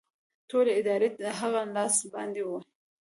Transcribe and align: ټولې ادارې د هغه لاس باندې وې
ټولې 0.49 0.71
ادارې 0.79 1.07
د 1.21 1.23
هغه 1.39 1.61
لاس 1.75 1.95
باندې 2.13 2.41
وې 2.49 2.59